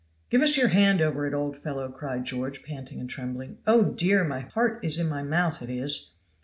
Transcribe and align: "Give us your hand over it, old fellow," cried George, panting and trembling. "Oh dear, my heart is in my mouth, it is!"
"Give 0.31 0.41
us 0.41 0.57
your 0.57 0.69
hand 0.69 0.99
over 0.99 1.27
it, 1.27 1.33
old 1.35 1.55
fellow," 1.55 1.87
cried 1.91 2.25
George, 2.25 2.63
panting 2.63 2.99
and 2.99 3.07
trembling. 3.07 3.59
"Oh 3.67 3.91
dear, 3.91 4.23
my 4.23 4.39
heart 4.39 4.83
is 4.83 4.97
in 4.97 5.07
my 5.07 5.21
mouth, 5.21 5.61
it 5.61 5.69
is!" 5.69 6.15